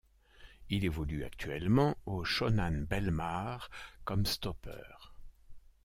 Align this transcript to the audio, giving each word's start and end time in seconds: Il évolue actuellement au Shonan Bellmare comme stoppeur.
Il 0.71 0.83
évolue 0.83 1.23
actuellement 1.25 1.95
au 2.07 2.23
Shonan 2.23 2.87
Bellmare 2.89 3.69
comme 4.03 4.25
stoppeur. 4.25 5.13